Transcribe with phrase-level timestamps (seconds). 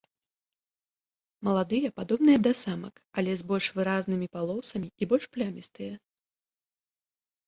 [1.47, 5.93] Маладыя падобныя да самак, але з больш выразнымі палосамі і больш плямістыя.